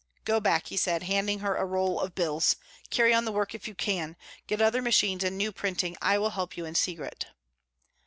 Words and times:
"Go 0.25 0.39
back," 0.39 0.69
he 0.69 0.77
said, 0.77 1.03
handing 1.03 1.41
her 1.41 1.55
a 1.55 1.63
roll 1.63 1.99
of 1.99 2.15
bills. 2.15 2.55
"Carry 2.89 3.13
on 3.13 3.23
the 3.23 3.31
work 3.31 3.53
if 3.53 3.67
you 3.67 3.75
can. 3.75 4.15
Get 4.47 4.59
other 4.59 4.81
machines 4.81 5.23
and 5.23 5.37
new 5.37 5.51
printing. 5.51 5.95
I 6.01 6.17
will 6.17 6.31
help 6.31 6.57
you 6.57 6.65
in 6.65 6.73
secret." 6.73 7.27